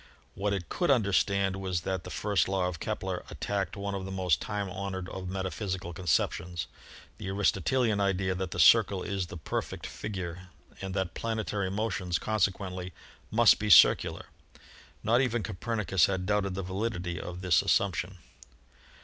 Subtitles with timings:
[0.33, 4.09] What it could understand was that the first law of Kepler attacked one of the
[4.11, 6.65] most time honored of metaphysical conceptions—
[7.19, 10.47] the Aristotelian idea that the circle is the perfect figure
[10.81, 12.93] and that planetary motions consequently
[13.29, 14.25] must be circular.
[15.03, 18.15] Not even Copernicus had doubted the validity of this as sumption.